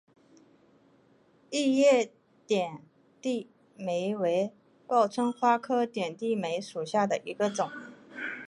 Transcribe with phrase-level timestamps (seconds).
[1.51, 2.11] 异叶
[2.47, 2.81] 点
[3.21, 4.51] 地梅为
[4.87, 7.69] 报春花科点地梅属下的一个种。